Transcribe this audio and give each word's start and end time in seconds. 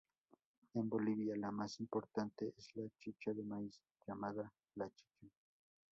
En 0.73 0.89
Bolivia 0.89 1.35
la 1.37 1.51
más 1.51 1.79
importante 1.79 2.55
es 2.57 2.75
la 2.75 2.89
"chicha 3.01 3.33
de 3.35 3.43
maíz", 3.43 3.79
llamada 4.07 4.51
la 4.73 4.89
chicha. 4.89 5.27